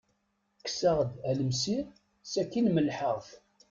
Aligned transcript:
Kkseɣ-d 0.63 1.09
alemsir, 1.29 1.85
sakin 2.31 2.71
melḥeɣ-t. 2.71 3.29